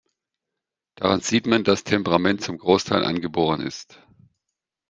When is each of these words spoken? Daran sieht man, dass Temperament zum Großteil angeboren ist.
Daran 0.95 1.21
sieht 1.21 1.45
man, 1.45 1.63
dass 1.63 1.83
Temperament 1.83 2.41
zum 2.41 2.57
Großteil 2.57 3.05
angeboren 3.05 3.61
ist. 3.61 4.01